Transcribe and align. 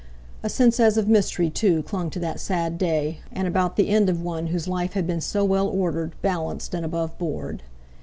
A 0.41 0.49
sense 0.49 0.79
as 0.79 0.97
of 0.97 1.07
mystery, 1.07 1.51
too, 1.51 1.83
clung 1.83 2.09
to 2.09 2.17
that 2.21 2.39
sad 2.39 2.79
day, 2.79 3.19
and 3.31 3.47
about 3.47 3.75
the 3.75 3.89
end 3.89 4.09
of 4.09 4.19
one 4.19 4.47
whose 4.47 4.67
life 4.67 4.93
had 4.93 5.05
been 5.05 5.21
so 5.21 5.45
well 5.45 5.67
ordered, 5.67 6.15
balanced, 6.23 6.73
and 6.73 6.83
above 6.83 7.15
board. 7.19 7.61